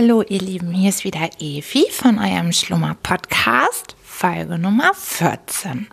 [0.00, 5.88] Hallo ihr Lieben, hier ist wieder Evi von eurem Schlummer-Podcast, Folge Nummer 14.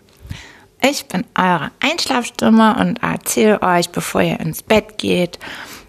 [0.80, 5.40] Ich bin eure Einschlafstimme und erzähle euch, bevor ihr ins Bett geht,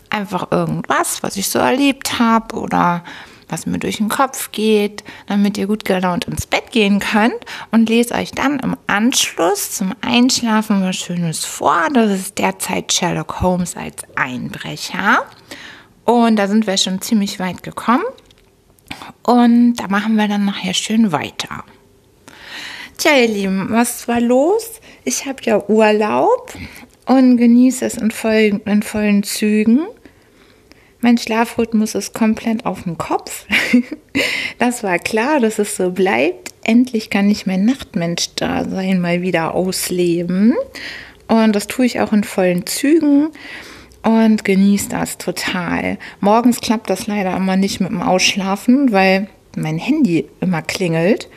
[0.09, 3.03] einfach irgendwas, was ich so erlebt habe oder
[3.49, 7.87] was mir durch den Kopf geht, damit ihr gut gelaunt ins Bett gehen könnt und
[7.87, 11.89] lese euch dann im Anschluss zum Einschlafen was Schönes vor.
[11.93, 15.23] Das ist derzeit Sherlock Holmes als Einbrecher.
[16.07, 18.05] Und da sind wir schon ziemlich weit gekommen.
[19.23, 21.65] Und da machen wir dann nachher schön weiter.
[22.97, 24.79] Tja, ihr Lieben, was war los?
[25.03, 26.53] Ich habe ja Urlaub
[27.07, 29.81] und genieße es in vollen, in vollen Zügen.
[31.01, 33.45] Mein Schlafrhythmus ist komplett auf dem Kopf.
[34.59, 36.53] das war klar, dass es so bleibt.
[36.63, 40.55] Endlich kann ich mein Nachtmensch-Dasein mal wieder ausleben.
[41.27, 43.27] Und das tue ich auch in vollen Zügen
[44.07, 45.97] und genieße das total.
[46.21, 51.27] Morgens klappt das leider immer nicht mit dem Ausschlafen, weil mein Handy immer klingelt.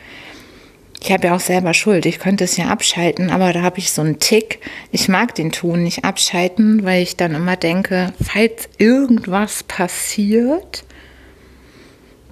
[1.03, 2.05] Ich habe ja auch selber Schuld.
[2.05, 4.59] Ich könnte es ja abschalten, aber da habe ich so einen Tick.
[4.93, 10.85] Ich mag den Ton nicht abschalten, weil ich dann immer denke, falls irgendwas passiert,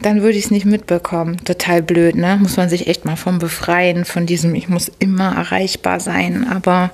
[0.01, 1.43] dann würde ich es nicht mitbekommen.
[1.43, 2.37] Total blöd, ne?
[2.41, 6.47] Muss man sich echt mal von befreien, von diesem, ich muss immer erreichbar sein.
[6.47, 6.91] Aber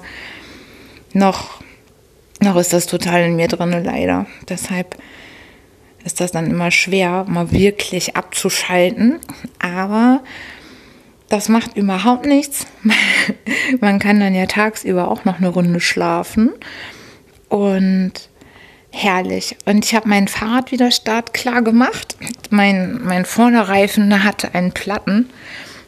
[1.13, 1.59] noch
[2.41, 4.25] noch ist das total in mir drin, leider.
[4.49, 4.97] Deshalb
[6.03, 9.19] ist das dann immer schwer, mal wirklich abzuschalten.
[9.59, 10.21] Aber
[11.29, 12.67] das macht überhaupt nichts.
[13.81, 16.51] Man kann dann ja tagsüber auch noch eine Runde schlafen.
[17.49, 18.13] Und
[18.91, 19.57] herrlich.
[19.65, 22.15] Und ich habe mein Fahrrad wieder startklar gemacht.
[22.49, 25.29] Mein, mein Vorderreifen hatte einen Platten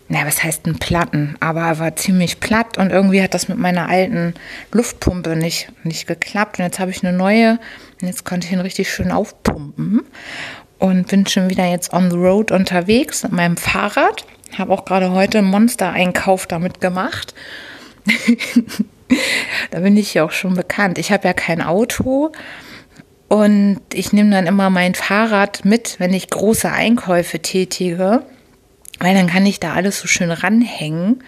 [0.09, 1.35] na, was heißt ein Platten?
[1.41, 4.35] Aber er war ziemlich platt und irgendwie hat das mit meiner alten
[4.71, 6.59] Luftpumpe nicht, nicht geklappt.
[6.59, 7.59] Und jetzt habe ich eine neue
[8.01, 10.03] und jetzt konnte ich ihn richtig schön aufpumpen
[10.79, 14.25] und bin schon wieder jetzt on the road unterwegs mit meinem Fahrrad.
[14.57, 17.33] Habe auch gerade heute einen Monster-Einkauf damit gemacht.
[19.71, 20.99] da bin ich ja auch schon bekannt.
[20.99, 22.31] Ich habe ja kein Auto
[23.27, 28.23] und ich nehme dann immer mein Fahrrad mit, wenn ich große Einkäufe tätige
[28.99, 31.23] weil dann kann ich da alles so schön ranhängen.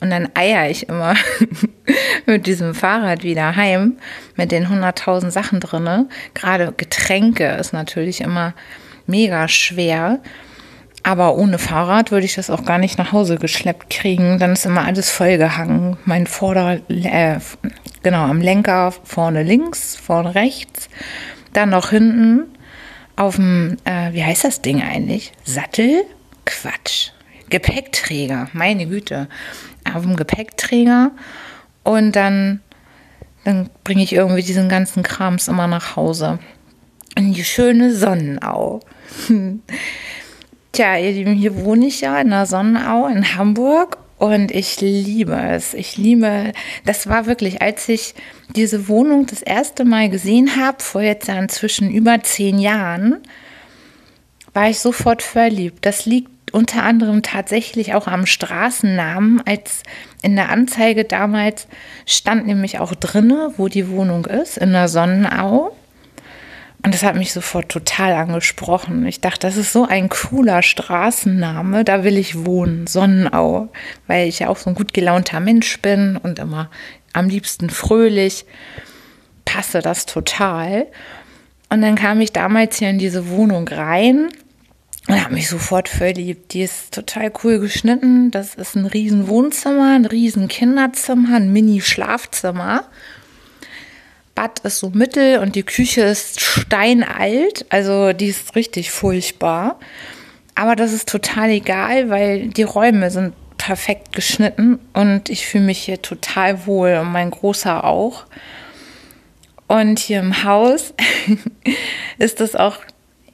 [0.00, 1.14] Und dann eier ich immer
[2.26, 3.96] mit diesem Fahrrad wieder heim
[4.36, 6.08] mit den 100.000 Sachen drinne.
[6.34, 8.52] Gerade Getränke ist natürlich immer
[9.06, 10.20] mega schwer.
[11.02, 14.38] Aber ohne Fahrrad würde ich das auch gar nicht nach Hause geschleppt kriegen.
[14.38, 15.96] Dann ist immer alles vollgehangen.
[16.04, 17.38] Mein Vorder, äh,
[18.02, 20.88] genau, am Lenker vorne links, vorne rechts.
[21.52, 22.46] Dann noch hinten
[23.14, 25.32] auf dem, äh, wie heißt das Ding eigentlich?
[25.44, 26.02] Sattel?
[26.46, 27.10] Quatsch.
[27.50, 29.28] Gepäckträger, meine Güte.
[29.92, 31.12] Auf dem Gepäckträger
[31.84, 32.60] und dann,
[33.44, 36.40] dann bringe ich irgendwie diesen ganzen Krams immer nach Hause.
[37.14, 38.80] In die schöne Sonnenau.
[40.72, 45.34] Tja, ihr Lieben, hier wohne ich ja in der Sonnenau in Hamburg und ich liebe
[45.34, 45.74] es.
[45.74, 46.52] Ich liebe,
[46.84, 48.14] das war wirklich, als ich
[48.54, 53.22] diese Wohnung das erste Mal gesehen habe, vor jetzt ja inzwischen über zehn Jahren,
[54.52, 55.84] war ich sofort verliebt.
[55.86, 59.82] Das liegt unter anderem tatsächlich auch am Straßennamen, als
[60.22, 61.66] in der Anzeige damals
[62.06, 65.76] stand nämlich auch drinne, wo die Wohnung ist, in der Sonnenau.
[66.84, 69.06] Und das hat mich sofort total angesprochen.
[69.06, 73.68] Ich dachte, das ist so ein cooler Straßenname, da will ich wohnen, Sonnenau,
[74.06, 76.70] weil ich ja auch so ein gut gelaunter Mensch bin und immer
[77.12, 78.46] am liebsten fröhlich.
[79.44, 80.86] Passe das total.
[81.70, 84.28] Und dann kam ich damals hier in diese Wohnung rein
[85.08, 86.52] und habe mich sofort verliebt.
[86.52, 88.30] Die ist total cool geschnitten.
[88.30, 92.84] Das ist ein riesen Wohnzimmer, ein riesen Kinderzimmer, ein Mini-Schlafzimmer.
[94.34, 97.66] Bad ist so mittel und die Küche ist steinalt.
[97.68, 99.78] Also die ist richtig furchtbar.
[100.54, 105.78] Aber das ist total egal, weil die Räume sind perfekt geschnitten und ich fühle mich
[105.78, 108.26] hier total wohl und mein Großer auch.
[109.68, 110.94] Und hier im Haus
[112.18, 112.78] ist es auch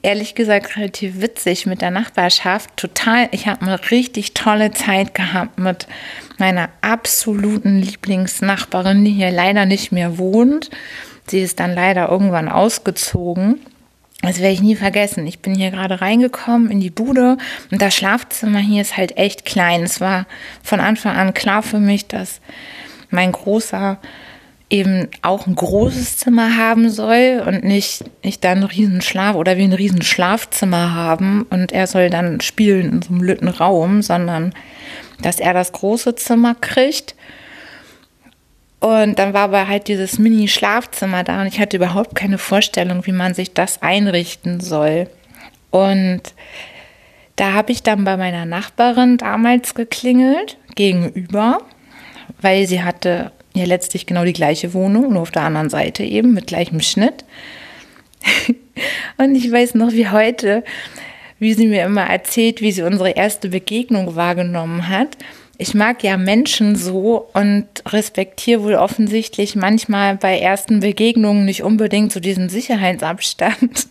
[0.03, 2.77] ehrlich gesagt relativ witzig mit der Nachbarschaft.
[2.77, 5.87] Total, ich habe eine richtig tolle Zeit gehabt mit
[6.37, 10.69] meiner absoluten Lieblingsnachbarin, die hier leider nicht mehr wohnt.
[11.27, 13.61] Sie ist dann leider irgendwann ausgezogen.
[14.21, 15.25] Das werde ich nie vergessen.
[15.25, 17.37] Ich bin hier gerade reingekommen in die Bude
[17.71, 19.83] und das Schlafzimmer hier ist halt echt klein.
[19.83, 20.27] Es war
[20.61, 22.39] von Anfang an klar für mich, dass
[23.09, 23.99] mein großer
[24.73, 29.65] eben auch ein großes Zimmer haben soll und nicht, nicht dann ein Riesenschlaf oder wie
[29.65, 34.51] ein Riesenschlafzimmer haben und er soll dann spielen in so einem lütten Raum, sondern
[35.21, 37.13] dass er das große Zimmer kriegt.
[38.79, 43.11] Und dann war aber halt dieses Mini-Schlafzimmer da und ich hatte überhaupt keine Vorstellung, wie
[43.11, 45.07] man sich das einrichten soll.
[45.69, 46.23] Und
[47.35, 51.59] da habe ich dann bei meiner Nachbarin damals geklingelt, gegenüber,
[52.41, 56.33] weil sie hatte ja letztlich genau die gleiche Wohnung, nur auf der anderen Seite eben,
[56.33, 57.25] mit gleichem Schnitt.
[59.17, 60.63] Und ich weiß noch wie heute,
[61.39, 65.17] wie sie mir immer erzählt, wie sie unsere erste Begegnung wahrgenommen hat.
[65.57, 72.11] Ich mag ja Menschen so und respektiere wohl offensichtlich manchmal bei ersten Begegnungen nicht unbedingt
[72.11, 73.87] so diesen Sicherheitsabstand.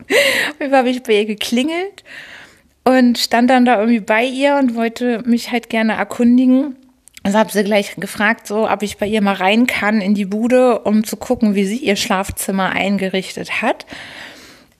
[0.58, 2.04] Wie habe ich bei ihr geklingelt
[2.84, 6.76] und stand dann da irgendwie bei ihr und wollte mich halt gerne erkundigen.
[7.22, 10.24] Also habe sie gleich gefragt, so, ob ich bei ihr mal rein kann in die
[10.24, 13.86] Bude, um zu gucken, wie sie ihr Schlafzimmer eingerichtet hat.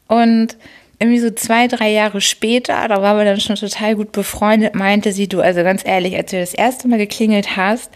[0.08, 0.56] Und
[0.98, 5.12] irgendwie so zwei, drei Jahre später, da waren wir dann schon total gut befreundet, meinte
[5.12, 7.90] sie, du, also ganz ehrlich, als du das erste Mal geklingelt hast,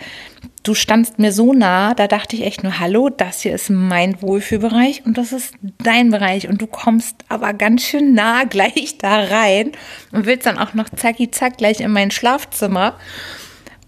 [0.65, 4.21] du standst mir so nah, da dachte ich echt nur, hallo, das hier ist mein
[4.21, 9.21] Wohlfühlbereich und das ist dein Bereich und du kommst aber ganz schön nah gleich da
[9.21, 9.73] rein
[10.11, 12.97] und willst dann auch noch zacki zack gleich in mein Schlafzimmer.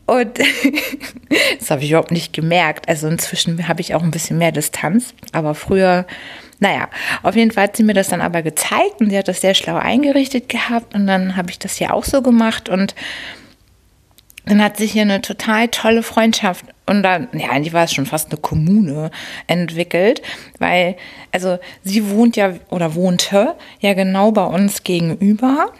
[0.08, 0.38] Und
[1.58, 2.88] das habe ich überhaupt nicht gemerkt.
[2.88, 5.12] Also inzwischen habe ich auch ein bisschen mehr Distanz.
[5.32, 6.06] Aber früher,
[6.60, 6.88] naja,
[7.22, 9.54] auf jeden Fall hat sie mir das dann aber gezeigt und sie hat das sehr
[9.54, 10.94] schlau eingerichtet gehabt.
[10.94, 12.70] Und dann habe ich das hier auch so gemacht.
[12.70, 12.94] Und
[14.46, 18.06] dann hat sich hier eine total tolle Freundschaft und dann, ja, eigentlich war es schon
[18.06, 19.10] fast eine Kommune
[19.46, 20.22] entwickelt,
[20.58, 20.96] weil,
[21.32, 25.70] also sie wohnt ja oder wohnte ja genau bei uns gegenüber,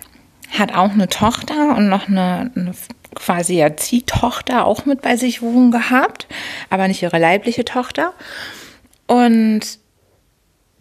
[0.51, 2.75] hat auch eine Tochter und noch eine, eine
[3.15, 6.27] quasi Erziehtochter auch mit bei sich wohnen gehabt,
[6.71, 8.13] aber nicht ihre leibliche Tochter.
[9.07, 9.79] Und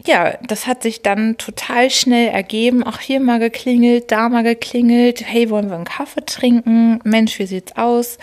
[0.06, 2.84] ja, das hat sich dann total schnell ergeben.
[2.84, 5.22] Auch hier mal geklingelt, da mal geklingelt.
[5.26, 7.00] Hey, wollen wir einen Kaffee trinken?
[7.04, 8.18] Mensch, wie sieht's aus?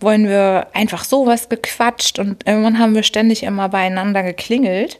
[0.00, 2.18] Wollen wir einfach sowas gequatscht?
[2.18, 4.98] Und irgendwann haben wir ständig immer beieinander geklingelt.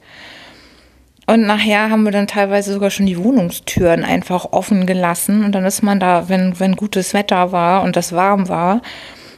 [1.27, 5.45] Und nachher haben wir dann teilweise sogar schon die Wohnungstüren einfach offen gelassen.
[5.45, 8.83] Und dann ist man da, wenn, wenn gutes Wetter war und das warm war,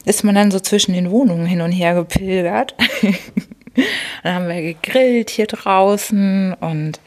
[0.05, 2.75] ist man dann so zwischen den Wohnungen hin und her gepilgert.
[4.23, 6.99] dann haben wir gegrillt hier draußen und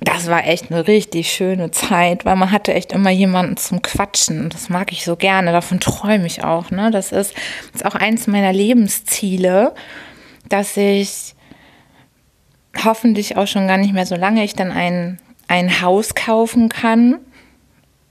[0.00, 4.50] das war echt eine richtig schöne Zeit, weil man hatte echt immer jemanden zum Quatschen.
[4.50, 6.70] Das mag ich so gerne, davon träume ich auch.
[6.70, 6.90] Ne?
[6.90, 7.34] Das ist,
[7.72, 9.74] ist auch eins meiner Lebensziele,
[10.48, 11.34] dass ich
[12.82, 15.18] hoffentlich auch schon gar nicht mehr so lange ich dann ein,
[15.48, 17.18] ein Haus kaufen kann,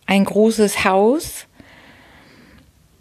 [0.06, 1.48] ein großes Haus,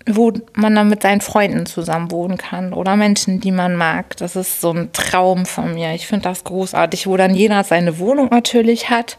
[0.06, 4.16] wo man dann mit seinen Freunden zusammen wohnen kann oder Menschen, die man mag.
[4.16, 5.94] Das ist so ein Traum von mir.
[5.94, 9.18] Ich finde das großartig, wo dann jeder seine Wohnung natürlich hat,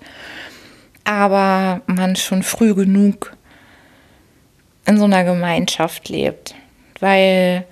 [1.05, 3.35] aber man schon früh genug
[4.85, 6.55] in so einer Gemeinschaft lebt.
[6.99, 7.65] Weil,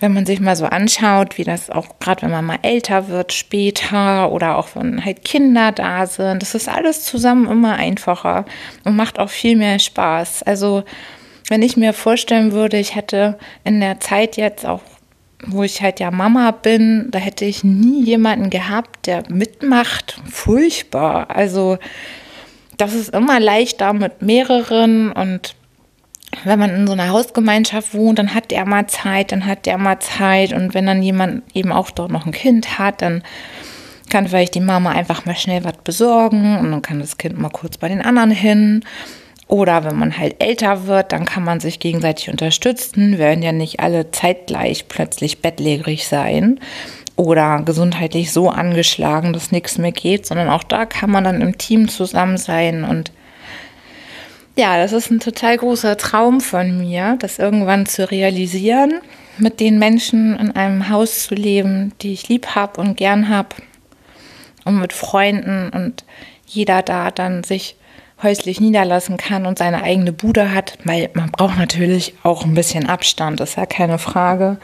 [0.00, 3.32] wenn man sich mal so anschaut, wie das auch gerade, wenn man mal älter wird
[3.32, 8.46] später oder auch wenn halt Kinder da sind, das ist alles zusammen immer einfacher
[8.84, 10.42] und macht auch viel mehr Spaß.
[10.42, 10.84] Also,
[11.48, 14.80] wenn ich mir vorstellen würde, ich hätte in der Zeit jetzt auch,
[15.46, 20.20] wo ich halt ja Mama bin, da hätte ich nie jemanden gehabt, der mitmacht.
[20.30, 21.30] Furchtbar.
[21.30, 21.78] Also
[22.76, 25.54] das ist immer leichter mit mehreren und
[26.44, 29.78] wenn man in so einer Hausgemeinschaft wohnt, dann hat der mal Zeit, dann hat der
[29.78, 30.52] mal Zeit.
[30.52, 33.22] Und wenn dann jemand eben auch dort noch ein Kind hat, dann
[34.08, 37.50] kann vielleicht die Mama einfach mal schnell was besorgen und dann kann das Kind mal
[37.50, 38.84] kurz bei den anderen hin.
[39.46, 43.80] Oder wenn man halt älter wird, dann kann man sich gegenseitig unterstützen, werden ja nicht
[43.80, 46.60] alle zeitgleich plötzlich bettlägerig sein
[47.16, 51.58] oder gesundheitlich so angeschlagen, dass nichts mehr geht, sondern auch da kann man dann im
[51.58, 53.10] Team zusammen sein und
[54.60, 59.00] ja, das ist ein total großer Traum von mir, das irgendwann zu realisieren,
[59.38, 63.56] mit den Menschen in einem Haus zu leben, die ich lieb habe und gern habe
[64.66, 66.04] und mit Freunden und
[66.44, 67.76] jeder da dann sich
[68.22, 72.86] häuslich niederlassen kann und seine eigene Bude hat, weil man braucht natürlich auch ein bisschen
[72.86, 74.58] Abstand, ist ja keine Frage,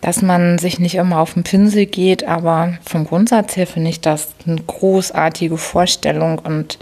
[0.00, 4.00] dass man sich nicht immer auf den Pinsel geht, aber vom Grundsatz her finde ich
[4.00, 6.80] das eine großartige Vorstellung und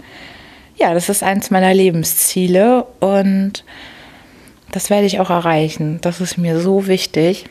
[0.81, 3.63] ja, das ist eins meiner Lebensziele und
[4.71, 6.01] das werde ich auch erreichen.
[6.01, 7.45] Das ist mir so wichtig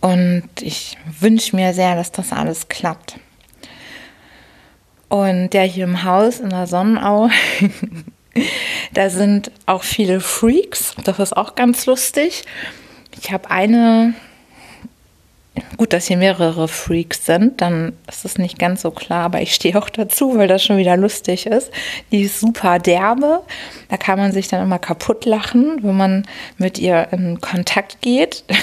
[0.00, 3.18] und ich wünsche mir sehr, dass das alles klappt.
[5.08, 7.30] Und der hier im Haus in der Sonnenau,
[8.92, 10.94] da sind auch viele Freaks.
[11.02, 12.44] Das ist auch ganz lustig.
[13.20, 14.14] Ich habe eine,
[15.76, 19.54] gut, dass hier mehrere Freaks sind, dann ist es nicht ganz so klar, aber ich
[19.54, 21.70] stehe auch dazu, weil das schon wieder lustig ist.
[22.10, 23.42] Die ist super derbe.
[23.88, 26.26] Da kann man sich dann immer kaputt lachen, wenn man
[26.58, 28.44] mit ihr in Kontakt geht.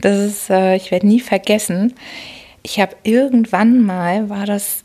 [0.00, 1.92] Das ist, äh, ich werde nie vergessen
[2.64, 4.84] ich habe irgendwann mal, war das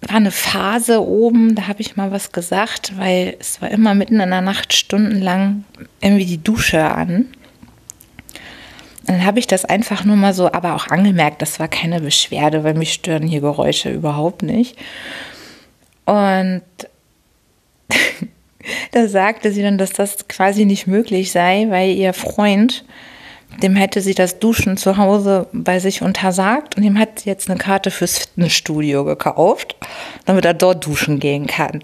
[0.00, 4.20] war eine Phase oben, da habe ich mal was gesagt, weil es war immer mitten
[4.20, 5.64] in der Nacht stundenlang
[6.00, 7.26] irgendwie die Dusche an.
[9.06, 12.64] Dann habe ich das einfach nur mal so, aber auch angemerkt, das war keine Beschwerde,
[12.64, 14.76] weil mich stören hier Geräusche überhaupt nicht.
[16.06, 16.62] Und
[18.92, 22.84] da sagte sie dann, dass das quasi nicht möglich sei, weil ihr Freund,
[23.62, 27.50] dem hätte sie das Duschen zu Hause bei sich untersagt und ihm hat sie jetzt
[27.50, 29.76] eine Karte fürs Fitnessstudio gekauft,
[30.24, 31.82] damit er dort duschen gehen kann.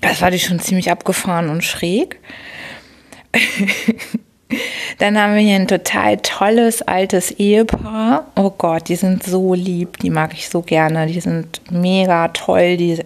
[0.00, 2.18] Das war die schon ziemlich abgefahren und schräg.
[4.98, 8.26] Dann haben wir hier ein total tolles altes Ehepaar.
[8.36, 11.06] Oh Gott, die sind so lieb, die mag ich so gerne.
[11.06, 12.98] Die sind mega toll, die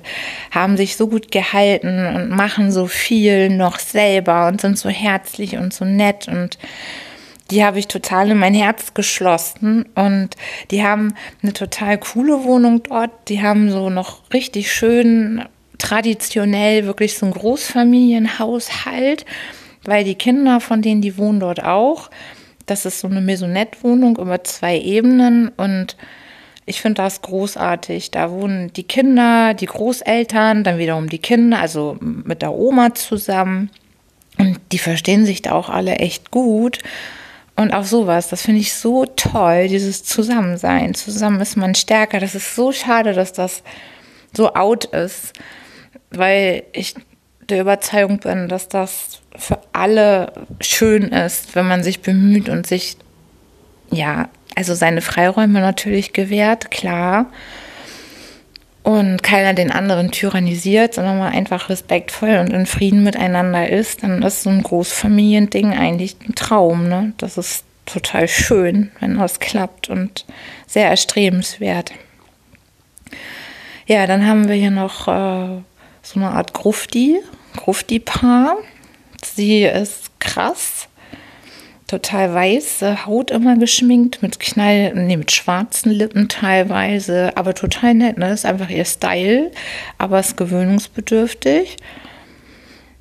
[0.51, 5.57] haben sich so gut gehalten und machen so viel noch selber und sind so herzlich
[5.57, 6.59] und so nett und
[7.51, 10.31] die habe ich total in mein Herz geschlossen und
[10.71, 13.11] die haben eine total coole Wohnung dort.
[13.29, 15.45] Die haben so noch richtig schön
[15.79, 19.27] traditionell wirklich so ein Großfamilienhaushalt
[19.87, 22.11] weil die Kinder von denen, die wohnen dort auch.
[22.67, 25.97] Das ist so eine Maisonette-Wohnung über zwei Ebenen und
[26.67, 28.11] ich finde das großartig.
[28.11, 33.71] Da wohnen die Kinder, die Großeltern, dann wiederum die Kinder, also mit der Oma zusammen.
[34.39, 36.79] Und die verstehen sich da auch alle echt gut.
[37.57, 40.95] Und auch sowas, das finde ich so toll, dieses Zusammensein.
[40.95, 42.19] Zusammen ist man stärker.
[42.19, 43.63] Das ist so schade, dass das
[44.33, 45.35] so out ist,
[46.11, 46.95] weil ich
[47.49, 52.97] der Überzeugung bin, dass das für alle schön ist, wenn man sich bemüht und sich,
[53.91, 57.27] ja, also seine Freiräume natürlich gewährt, klar.
[58.83, 64.23] Und keiner den anderen tyrannisiert, sondern man einfach respektvoll und in Frieden miteinander ist, dann
[64.23, 66.87] ist so ein Großfamiliending eigentlich ein Traum.
[66.87, 67.15] Ne?
[67.17, 70.27] Das ist total schön, wenn das klappt und
[70.67, 71.93] sehr erstrebenswert.
[73.87, 75.63] Ja, dann haben wir hier noch äh,
[76.05, 77.21] so eine Art Grufti,
[77.57, 78.59] Grufti-Paar.
[79.25, 80.89] Sie ist krass,
[81.87, 88.19] total weiße Haut immer geschminkt, mit Knall, nee, mit schwarzen Lippen teilweise, aber total nett,
[88.19, 88.29] ne?
[88.29, 89.51] Das ist einfach ihr Style,
[89.97, 91.77] aber ist gewöhnungsbedürftig.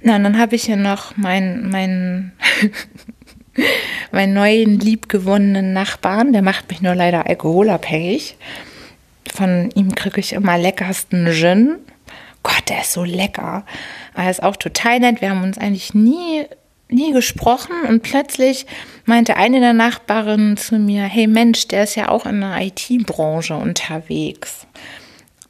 [0.01, 2.31] Na, und dann habe ich hier noch meinen, meinen,
[4.11, 8.37] meinen neuen liebgewonnenen Nachbarn, der macht mich nur leider alkoholabhängig.
[9.33, 11.79] Von ihm kriege ich immer leckersten Gin
[12.43, 13.65] Gott, der ist so lecker.
[14.15, 15.21] Er ist auch total nett.
[15.21, 16.45] Wir haben uns eigentlich nie,
[16.89, 18.65] nie gesprochen und plötzlich
[19.05, 23.55] meinte eine der Nachbarinnen zu mir, hey Mensch, der ist ja auch in der IT-Branche
[23.55, 24.67] unterwegs.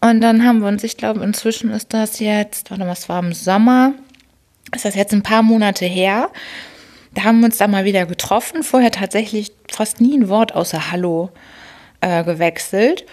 [0.01, 3.19] Und dann haben wir uns, ich glaube, inzwischen ist das jetzt, warte mal, es war
[3.19, 3.93] im Sommer,
[4.75, 6.29] ist das jetzt ein paar Monate her.
[7.13, 8.63] Da haben wir uns da mal wieder getroffen.
[8.63, 11.29] Vorher tatsächlich fast nie ein Wort außer Hallo
[12.01, 13.05] äh, gewechselt.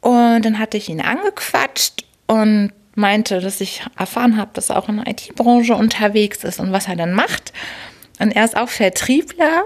[0.00, 4.88] Und dann hatte ich ihn angequatscht und meinte, dass ich erfahren habe, dass er auch
[4.88, 7.52] in der IT-Branche unterwegs ist und was er dann macht.
[8.18, 9.64] Und er ist auch Vertriebler.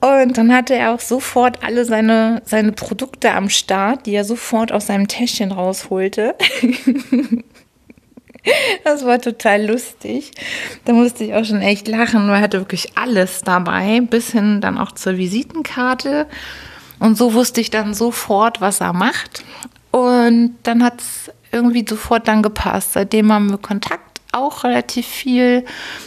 [0.00, 4.72] Und dann hatte er auch sofort alle seine, seine Produkte am Start, die er sofort
[4.72, 6.34] aus seinem Täschchen rausholte.
[8.84, 10.32] das war total lustig.
[10.86, 14.78] Da musste ich auch schon echt lachen, er hatte wirklich alles dabei, bis hin dann
[14.78, 16.26] auch zur Visitenkarte.
[16.98, 19.44] Und so wusste ich dann sofort, was er macht.
[19.90, 22.94] Und dann hat es irgendwie sofort dann gepasst.
[22.94, 25.64] Seitdem haben wir Kontakt auch relativ viel.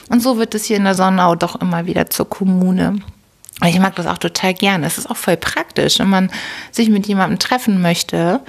[0.10, 3.00] Und so wird es hier in der Sonnau doch immer wieder zur Kommune.
[3.66, 4.88] Ich mag das auch total gerne.
[4.88, 6.32] Es ist auch voll praktisch, wenn man
[6.72, 8.42] sich mit jemandem treffen möchte.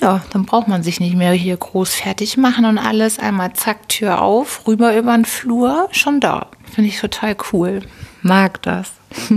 [0.00, 3.18] Ja, dann braucht man sich nicht mehr hier groß fertig machen und alles.
[3.18, 6.48] Einmal zack, Tür auf, rüber über den Flur, schon da.
[6.74, 7.82] Finde ich total cool.
[8.22, 8.92] Mag das.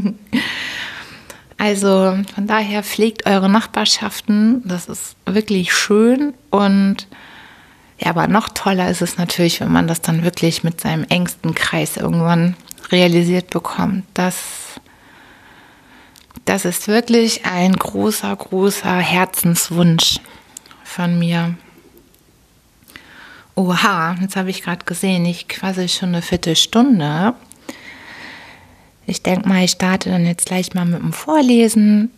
[1.58, 4.62] Also von daher pflegt eure Nachbarschaften.
[4.66, 6.34] Das ist wirklich schön.
[6.50, 7.08] Und
[7.98, 11.56] ja, aber noch toller ist es natürlich, wenn man das dann wirklich mit seinem engsten
[11.56, 12.56] Kreis irgendwann
[12.92, 14.04] realisiert bekommt.
[14.14, 14.36] Das,
[16.44, 20.20] das ist wirklich ein großer, großer Herzenswunsch
[20.84, 21.56] von mir.
[23.56, 27.34] Oha, jetzt habe ich gerade gesehen, ich quasi schon eine Viertelstunde.
[29.08, 32.12] Ich denke mal, ich starte dann jetzt gleich mal mit dem Vorlesen,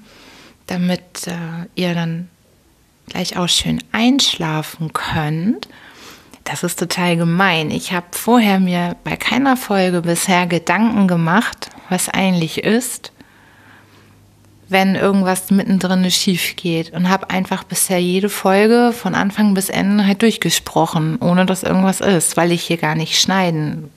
[0.67, 2.29] damit äh, ihr dann
[3.10, 5.67] gleich auch schön einschlafen könnt.
[6.44, 7.72] Das ist total gemein.
[7.72, 13.12] Ich habe vorher mir bei keiner Folge bisher Gedanken gemacht, was eigentlich ist,
[14.70, 20.06] wenn irgendwas mittendrin schief geht und habe einfach bisher jede Folge von Anfang bis Ende
[20.06, 23.89] halt durchgesprochen, ohne dass irgendwas ist, weil ich hier gar nicht schneiden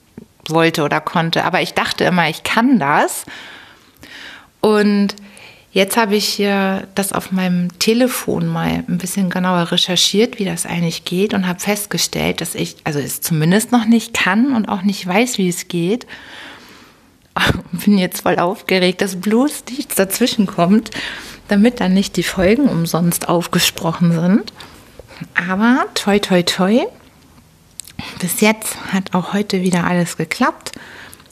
[0.47, 1.43] wollte oder konnte.
[1.43, 3.25] Aber ich dachte immer, ich kann das.
[4.61, 5.15] Und
[5.73, 10.65] Jetzt habe ich hier das auf meinem Telefon mal ein bisschen genauer recherchiert, wie das
[10.65, 14.81] eigentlich geht und habe festgestellt, dass ich, also es zumindest noch nicht kann und auch
[14.81, 16.05] nicht weiß, wie es geht.
[17.71, 20.91] Bin jetzt voll aufgeregt, dass bloß nichts dazwischen kommt,
[21.47, 24.51] damit dann nicht die Folgen umsonst aufgesprochen sind.
[25.49, 26.81] Aber toi, toi, toi.
[28.19, 30.73] Bis jetzt hat auch heute wieder alles geklappt,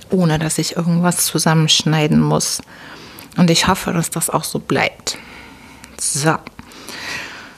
[0.09, 2.61] ohne dass ich irgendwas zusammenschneiden muss.
[3.37, 5.17] Und ich hoffe, dass das auch so bleibt.
[5.99, 6.35] So.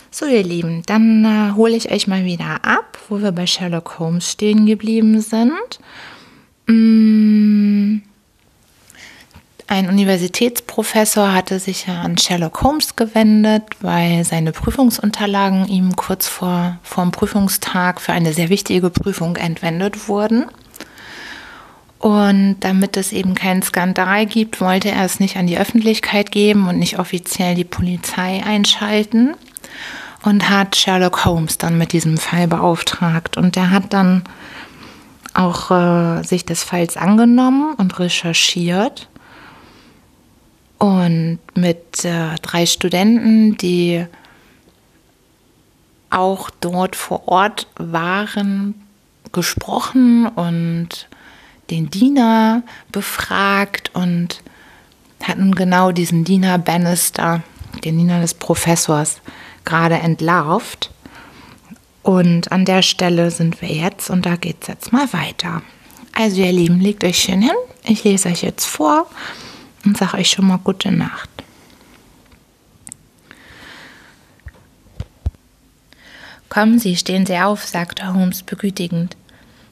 [0.09, 3.97] So, ihr Lieben, dann äh, hole ich euch mal wieder ab, wo wir bei Sherlock
[3.97, 5.79] Holmes stehen geblieben sind.
[6.67, 7.50] Mm.
[9.71, 16.77] Ein Universitätsprofessor hatte sich ja an Sherlock Holmes gewendet, weil seine Prüfungsunterlagen ihm kurz vor,
[16.97, 20.47] dem Prüfungstag für eine sehr wichtige Prüfung entwendet wurden.
[21.99, 26.67] Und damit es eben keinen Skandal gibt, wollte er es nicht an die Öffentlichkeit geben
[26.67, 29.35] und nicht offiziell die Polizei einschalten
[30.21, 33.37] und hat Sherlock Holmes dann mit diesem Fall beauftragt.
[33.37, 34.25] Und der hat dann
[35.33, 39.07] auch äh, sich des Falls angenommen und recherchiert
[40.81, 44.03] und mit äh, drei Studenten, die
[46.09, 48.73] auch dort vor Ort waren,
[49.31, 51.07] gesprochen und
[51.69, 54.41] den Diener befragt und
[55.21, 57.43] hatten genau diesen Diener Bannister,
[57.85, 59.21] den Diener des Professors,
[59.65, 60.89] gerade entlarvt.
[62.01, 65.61] Und an der Stelle sind wir jetzt und da geht es jetzt mal weiter.
[66.13, 67.55] Also ihr Lieben, legt euch schön hin.
[67.83, 69.05] Ich lese euch jetzt vor
[69.85, 71.29] und sage euch schon mal gute Nacht.
[76.49, 79.15] Kommen Sie, stehen Sie auf, sagte Holmes begütigend.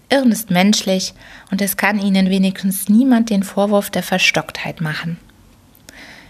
[0.10, 1.14] Irren ist menschlich
[1.52, 5.18] und es kann Ihnen wenigstens niemand den Vorwurf der Verstocktheit machen.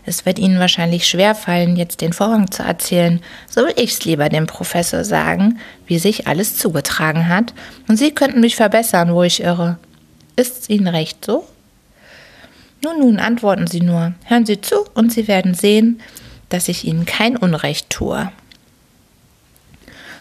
[0.05, 4.47] Es wird Ihnen wahrscheinlich schwerfallen, jetzt den Vorhang zu erzählen, so will ich's lieber dem
[4.47, 7.53] Professor sagen, wie sich alles zugetragen hat,
[7.87, 9.77] und Sie könnten mich verbessern, wo ich irre.
[10.35, 11.47] Ist's Ihnen recht so?
[12.83, 16.01] Nun, nun, antworten Sie nur, hören Sie zu, und Sie werden sehen,
[16.49, 18.31] dass ich Ihnen kein Unrecht tue.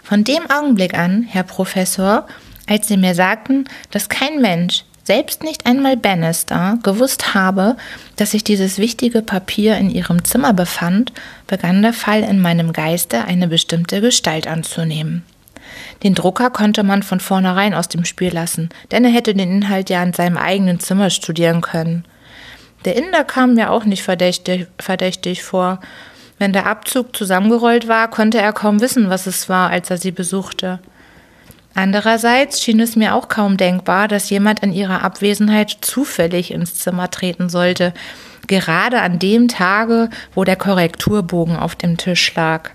[0.02, 2.26] Von dem Augenblick an, Herr Professor,
[2.66, 7.76] als sie mir sagten, dass kein Mensch, selbst nicht einmal Bannister, gewusst habe,
[8.16, 11.12] dass sich dieses wichtige Papier in ihrem Zimmer befand,
[11.46, 15.24] begann der Fall in meinem Geiste eine bestimmte Gestalt anzunehmen.
[16.02, 19.90] Den Drucker konnte man von vornherein aus dem Spiel lassen, denn er hätte den Inhalt
[19.90, 22.04] ja in seinem eigenen Zimmer studieren können.
[22.84, 25.80] Der Inder kam mir auch nicht verdächtig, verdächtig vor.
[26.38, 30.12] Wenn der Abzug zusammengerollt war, konnte er kaum wissen, was es war, als er sie
[30.12, 30.78] besuchte.
[31.74, 37.10] Andererseits schien es mir auch kaum denkbar, dass jemand in ihrer Abwesenheit zufällig ins Zimmer
[37.10, 37.92] treten sollte,
[38.46, 42.70] gerade an dem Tage, wo der Korrekturbogen auf dem Tisch lag.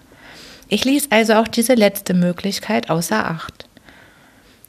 [0.69, 3.67] Ich ließ also auch diese letzte Möglichkeit außer Acht.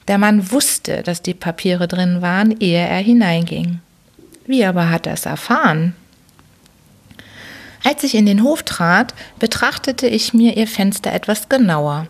[0.09, 3.81] Der Mann wusste, dass die Papiere drin waren, ehe er hineinging.
[4.47, 5.95] Wie aber hat er es erfahren?
[7.83, 12.09] Als ich in den Hof trat, betrachtete ich mir ihr Fenster etwas genauer.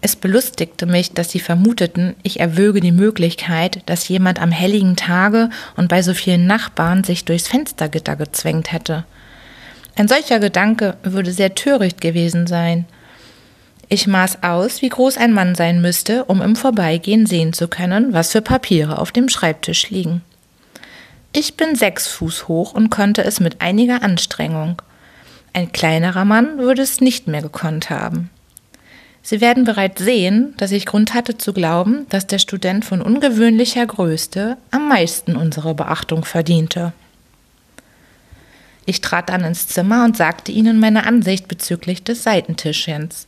[0.00, 5.50] Es belustigte mich, dass sie vermuteten, ich erwöge die Möglichkeit, dass jemand am helligen Tage
[5.76, 9.04] und bei so vielen Nachbarn sich durchs Fenstergitter gezwängt hätte.
[9.96, 12.84] Ein solcher Gedanke würde sehr töricht gewesen sein.
[13.88, 18.12] Ich maß aus, wie groß ein Mann sein müsste, um im Vorbeigehen sehen zu können,
[18.12, 20.22] was für Papiere auf dem Schreibtisch liegen.
[21.38, 24.80] Ich bin sechs Fuß hoch und konnte es mit einiger Anstrengung.
[25.52, 28.30] Ein kleinerer Mann würde es nicht mehr gekonnt haben.
[29.20, 33.84] Sie werden bereits sehen, dass ich Grund hatte zu glauben, dass der Student von ungewöhnlicher
[33.84, 36.94] Größe am meisten unsere Beachtung verdiente.
[38.86, 43.26] Ich trat dann ins Zimmer und sagte ihnen meine Ansicht bezüglich des Seitentischchens.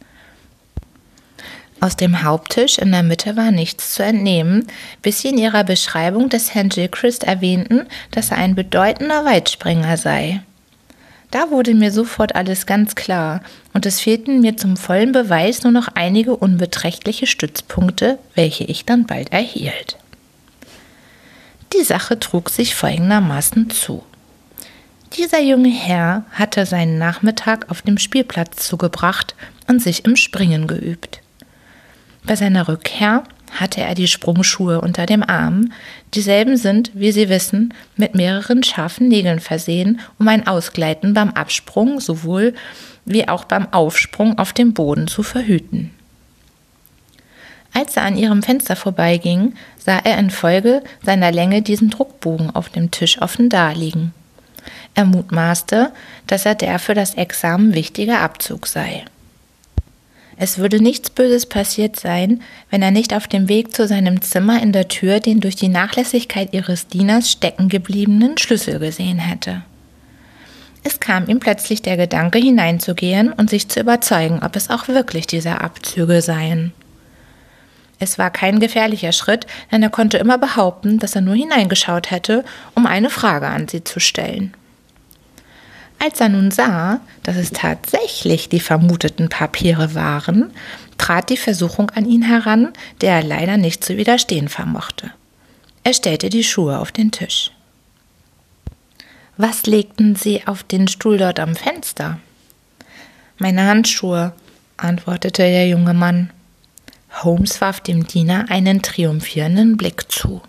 [1.81, 4.67] Aus dem Haupttisch in der Mitte war nichts zu entnehmen,
[5.01, 10.43] bis sie in ihrer Beschreibung des Herrn Gilchrist erwähnten, dass er ein bedeutender Weitspringer sei.
[11.31, 13.43] Da wurde mir sofort alles ganz klar,
[13.75, 19.07] und es fehlten mir zum vollen Beweis nur noch einige unbeträchtliche Stützpunkte, welche ich dann
[19.07, 19.99] bald erhielt.
[21.75, 24.03] Die Sache trug sich folgendermaßen zu.
[25.17, 29.35] Dieser junge Herr hatte seinen Nachmittag auf dem Spielplatz zugebracht
[29.69, 31.21] und sich im Springen geübt.
[32.29, 33.25] Bei seiner Rückkehr
[33.59, 35.73] hatte er die Sprungschuhe unter dem Arm.
[36.13, 42.01] Dieselben sind, wie Sie wissen, mit mehreren scharfen Nägeln versehen, um ein Ausgleiten beim Absprung
[42.01, 42.53] sowohl
[43.07, 45.91] wie auch beim Aufsprung auf dem Boden zu verhüten.
[47.73, 52.91] Als er an ihrem Fenster vorbeiging, sah er infolge seiner Länge diesen Druckbogen auf dem
[52.91, 54.13] Tisch offen daliegen.
[54.95, 55.93] Er mutmaßte,
[56.27, 59.07] dass er der für das Examen wichtige Abzug sei.
[60.41, 64.63] Es würde nichts Böses passiert sein, wenn er nicht auf dem Weg zu seinem Zimmer
[64.63, 69.63] in der Tür den durch die Nachlässigkeit ihres Dieners stecken gebliebenen Schlüssel gesehen hätte.
[70.85, 75.27] Es kam ihm plötzlich der Gedanke, hineinzugehen und sich zu überzeugen, ob es auch wirklich
[75.27, 76.73] diese Abzüge seien.
[77.99, 82.45] Es war kein gefährlicher Schritt, denn er konnte immer behaupten, dass er nur hineingeschaut hätte,
[82.77, 84.55] um eine Frage an sie zu stellen.
[85.99, 90.53] Als er nun sah, dass es tatsächlich die vermuteten Papiere waren,
[90.97, 95.13] trat die Versuchung an ihn heran, der er leider nicht zu widerstehen vermochte.
[95.85, 97.51] Er stellte die Schuhe auf den Tisch.
[99.37, 102.19] Was legten Sie auf den Stuhl dort am Fenster?
[103.39, 104.33] Meine Handschuhe,
[104.77, 106.31] antwortete der junge Mann.
[107.23, 110.43] Holmes warf dem Diener einen triumphierenden Blick zu.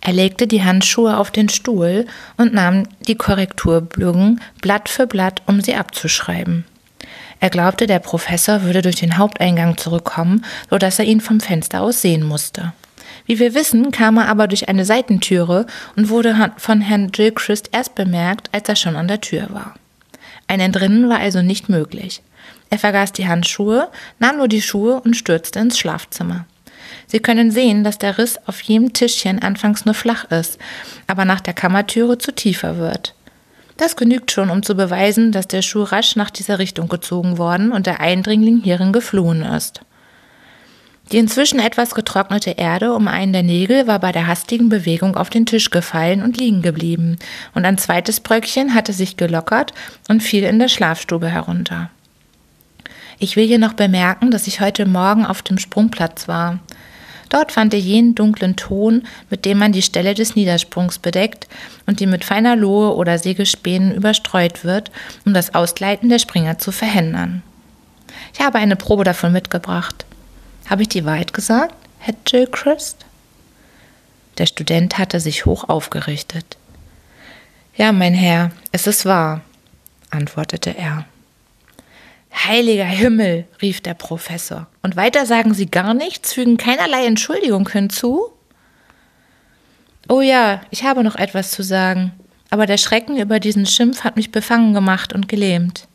[0.00, 2.06] Er legte die Handschuhe auf den Stuhl
[2.36, 6.64] und nahm die Korrekturbögen Blatt für Blatt, um sie abzuschreiben.
[7.40, 11.82] Er glaubte, der Professor würde durch den Haupteingang zurückkommen, so dass er ihn vom Fenster
[11.82, 12.72] aus sehen musste.
[13.26, 17.94] Wie wir wissen, kam er aber durch eine Seitentüre und wurde von Herrn Gilchrist erst
[17.94, 19.74] bemerkt, als er schon an der Tür war.
[20.46, 22.22] Ein Entrinnen war also nicht möglich.
[22.70, 26.46] Er vergaß die Handschuhe, nahm nur die Schuhe und stürzte ins Schlafzimmer.
[27.06, 30.58] Sie können sehen, dass der Riss auf jedem Tischchen anfangs nur flach ist,
[31.06, 33.14] aber nach der Kammertüre zu tiefer wird.
[33.76, 37.70] Das genügt schon, um zu beweisen, dass der Schuh rasch nach dieser Richtung gezogen worden
[37.70, 39.82] und der Eindringling hierin geflohen ist.
[41.12, 45.30] Die inzwischen etwas getrocknete Erde um einen der Nägel war bei der hastigen Bewegung auf
[45.30, 47.18] den Tisch gefallen und liegen geblieben,
[47.54, 49.72] und ein zweites Bröckchen hatte sich gelockert
[50.08, 51.88] und fiel in der Schlafstube herunter.
[53.18, 56.58] Ich will hier noch bemerken, dass ich heute Morgen auf dem Sprungplatz war.
[57.28, 61.46] Dort fand ich jenen dunklen Ton, mit dem man die Stelle des Niedersprungs bedeckt
[61.86, 64.90] und die mit feiner Lohe oder Sägespänen überstreut wird,
[65.24, 67.42] um das Ausgleiten der Springer zu verhindern.
[68.32, 70.06] Ich habe eine Probe davon mitgebracht.
[70.68, 73.04] Habe ich die Wahrheit gesagt, Herr Gilchrist?
[74.38, 76.56] Der Student hatte sich hoch aufgerichtet.
[77.76, 79.40] Ja, mein Herr, es ist wahr,
[80.10, 81.04] antwortete er.
[82.44, 84.66] Heiliger Himmel, rief der Professor.
[84.82, 88.28] Und weiter sagen Sie gar nichts, fügen keinerlei Entschuldigung hinzu?
[90.08, 92.12] Oh ja, ich habe noch etwas zu sagen,
[92.50, 95.88] aber der Schrecken über diesen Schimpf hat mich befangen gemacht und gelähmt.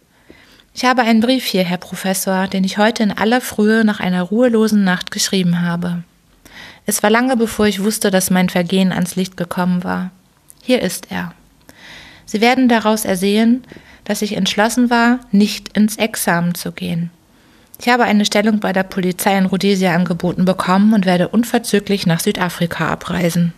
[0.75, 4.23] Ich habe einen Brief hier, Herr Professor, den ich heute in aller Frühe nach einer
[4.23, 6.03] ruhelosen Nacht geschrieben habe.
[6.85, 10.11] Es war lange bevor ich wusste, dass mein Vergehen ans Licht gekommen war.
[10.61, 11.33] Hier ist er.
[12.25, 13.63] Sie werden daraus ersehen,
[14.05, 17.09] dass ich entschlossen war, nicht ins Examen zu gehen.
[17.79, 22.19] Ich habe eine Stellung bei der Polizei in Rhodesia angeboten bekommen und werde unverzüglich nach
[22.19, 23.53] Südafrika abreisen.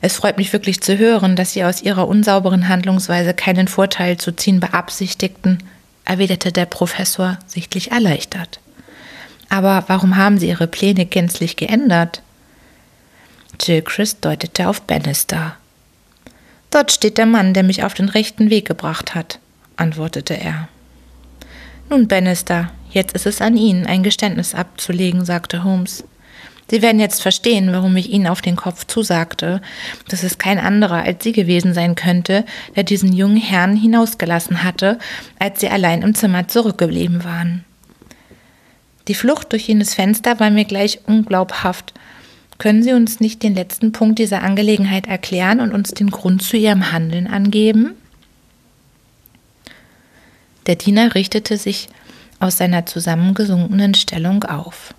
[0.00, 4.32] Es freut mich wirklich zu hören, dass Sie aus Ihrer unsauberen Handlungsweise keinen Vorteil zu
[4.32, 5.62] ziehen beabsichtigten,
[6.04, 8.60] erwiderte der Professor sichtlich erleichtert.
[9.48, 12.20] Aber warum haben Sie Ihre Pläne gänzlich geändert?
[13.56, 15.56] Gilchrist deutete auf Bannister.
[16.74, 19.38] Dort steht der Mann, der mich auf den rechten Weg gebracht hat,
[19.76, 20.68] antwortete er.
[21.88, 26.02] Nun, Bannister, jetzt ist es an Ihnen, ein Geständnis abzulegen, sagte Holmes.
[26.68, 29.62] Sie werden jetzt verstehen, warum ich Ihnen auf den Kopf zusagte,
[30.08, 34.98] dass es kein anderer als Sie gewesen sein könnte, der diesen jungen Herrn hinausgelassen hatte,
[35.38, 37.64] als Sie allein im Zimmer zurückgeblieben waren.
[39.06, 41.94] Die Flucht durch jenes Fenster war mir gleich unglaubhaft,
[42.58, 46.56] können Sie uns nicht den letzten Punkt dieser Angelegenheit erklären und uns den Grund zu
[46.56, 47.94] Ihrem Handeln angeben?
[50.66, 51.88] Der Diener richtete sich
[52.40, 54.94] aus seiner zusammengesunkenen Stellung auf.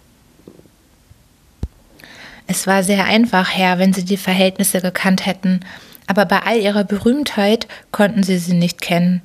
[2.48, 5.62] Es war sehr einfach, Herr, wenn Sie die Verhältnisse gekannt hätten,
[6.08, 9.22] aber bei all Ihrer Berühmtheit konnten Sie sie nicht kennen.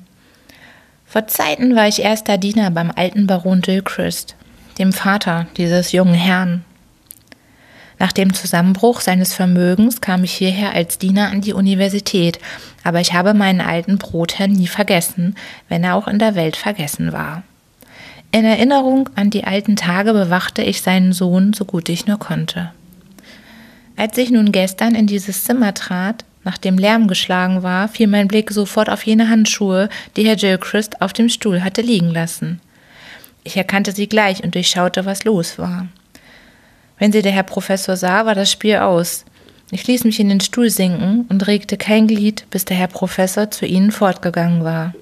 [1.05, 4.35] Vor Zeiten war ich erster Diener beim alten Baron Gilchrist,
[4.79, 6.63] dem Vater dieses jungen Herrn.
[8.01, 12.39] Nach dem Zusammenbruch seines Vermögens kam ich hierher als Diener an die Universität,
[12.83, 15.35] aber ich habe meinen alten Brotherrn nie vergessen,
[15.69, 17.43] wenn er auch in der Welt vergessen war.
[18.31, 22.71] In Erinnerung an die alten Tage bewachte ich seinen Sohn so gut ich nur konnte.
[23.97, 28.49] Als ich nun gestern in dieses Zimmer trat, nachdem Lärm geschlagen war, fiel mein Blick
[28.49, 32.61] sofort auf jene Handschuhe, die Herr Gilchrist auf dem Stuhl hatte liegen lassen.
[33.43, 35.85] Ich erkannte sie gleich und durchschaute, was los war.
[37.01, 39.25] Wenn sie der Herr Professor sah, war das Spiel aus.
[39.71, 43.49] Ich ließ mich in den Stuhl sinken und regte kein Glied, bis der Herr Professor
[43.49, 44.93] zu ihnen fortgegangen war.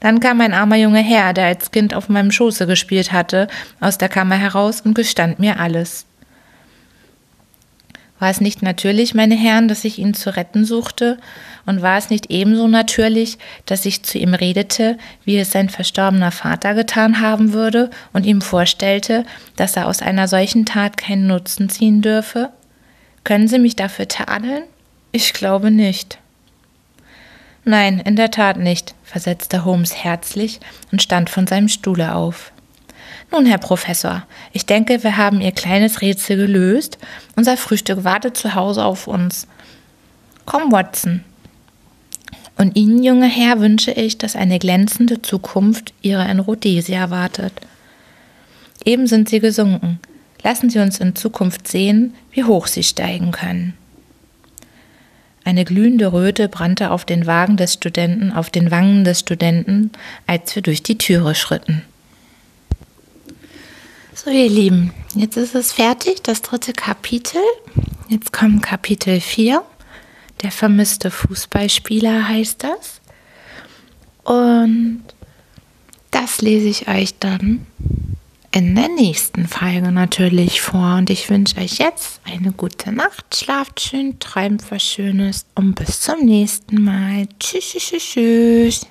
[0.00, 3.48] Dann kam ein armer junger Herr, der als Kind auf meinem Schoße gespielt hatte,
[3.80, 6.04] aus der Kammer heraus und gestand mir alles.
[8.20, 11.18] War es nicht natürlich, meine Herren, dass ich ihn zu retten suchte?
[11.64, 16.30] Und war es nicht ebenso natürlich, dass ich zu ihm redete, wie es sein verstorbener
[16.30, 19.24] Vater getan haben würde und ihm vorstellte,
[19.56, 22.50] dass er aus einer solchen Tat keinen Nutzen ziehen dürfe?
[23.24, 24.64] Können Sie mich dafür tadeln?
[25.12, 26.18] Ich glaube nicht.
[27.64, 30.60] Nein, in der Tat nicht, versetzte Holmes herzlich
[30.92, 32.52] und stand von seinem Stuhle auf.
[33.32, 36.98] Nun, Herr Professor, ich denke, wir haben Ihr kleines Rätsel gelöst.
[37.36, 39.46] Unser Frühstück wartet zu Hause auf uns.
[40.46, 41.22] Komm, Watson.
[42.56, 47.52] Und Ihnen, junger Herr, wünsche ich, dass eine glänzende Zukunft Ihrer in Rhodesia wartet.
[48.84, 50.00] Eben sind Sie gesunken.
[50.42, 53.74] Lassen Sie uns in Zukunft sehen, wie hoch Sie steigen können.
[55.44, 59.90] Eine glühende Röte brannte auf den Wagen des Studenten, auf den Wangen des Studenten,
[60.26, 61.82] als wir durch die Türe schritten.
[64.22, 67.40] So, ihr Lieben, jetzt ist es fertig, das dritte Kapitel.
[68.10, 69.64] Jetzt kommt Kapitel 4.
[70.42, 73.00] Der vermisste Fußballspieler heißt das.
[74.22, 75.04] Und
[76.10, 77.66] das lese ich euch dann
[78.52, 80.96] in der nächsten Folge natürlich vor.
[80.96, 86.02] Und ich wünsche euch jetzt eine gute Nacht, schlaft schön, träumt was Schönes und bis
[86.02, 87.26] zum nächsten Mal.
[87.38, 88.86] Tschüss, tschüss, tschüss.